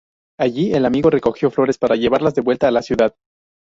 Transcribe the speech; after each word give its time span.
Allí, 0.39 0.73
el 0.73 0.87
amigo 0.87 1.11
recogió 1.11 1.51
flores 1.51 1.77
para 1.77 1.95
llevarlas 1.95 2.33
de 2.33 2.41
vuelta 2.41 2.67
a 2.67 2.71
la 2.71 2.81
ciudad. 2.81 3.13